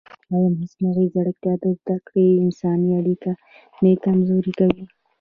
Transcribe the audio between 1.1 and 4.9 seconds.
ځیرکتیا د زده کړې انساني اړیکه نه کمزورې کوي؟